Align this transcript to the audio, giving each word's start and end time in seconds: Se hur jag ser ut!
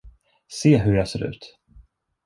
Se 0.47 0.77
hur 0.77 0.95
jag 0.95 1.07
ser 1.07 1.23
ut! 1.23 1.59